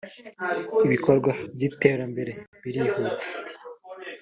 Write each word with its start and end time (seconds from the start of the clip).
ibikorwa 0.85 1.31
by’iterambere 1.53 2.31
birihuta 2.63 3.25